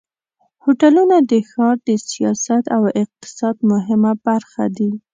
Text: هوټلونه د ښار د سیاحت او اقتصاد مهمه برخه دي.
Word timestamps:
هوټلونه 0.63 1.17
د 1.29 1.31
ښار 1.49 1.75
د 1.87 1.89
سیاحت 2.09 2.63
او 2.75 2.83
اقتصاد 3.03 3.55
مهمه 3.71 4.11
برخه 4.27 4.65
دي. 4.77 4.91